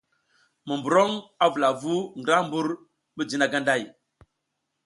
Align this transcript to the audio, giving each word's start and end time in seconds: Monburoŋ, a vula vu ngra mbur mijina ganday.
Monburoŋ, 0.67 1.11
a 1.43 1.45
vula 1.51 1.69
vu 1.81 1.95
ngra 2.19 2.37
mbur 2.45 2.67
mijina 3.15 3.45
ganday. 3.53 3.81